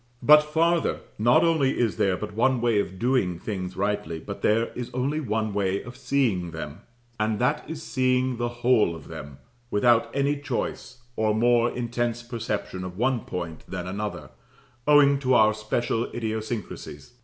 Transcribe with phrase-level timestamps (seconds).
[0.23, 4.69] But farther, not only is there but one way of doing things rightly, but there
[4.73, 6.81] is only one way of seeing them,
[7.19, 9.37] and that is, seeing the whole of them,
[9.69, 14.31] without any choice, or more intense perception of one point than another,
[14.87, 17.13] owing to our special idiosyncrasies.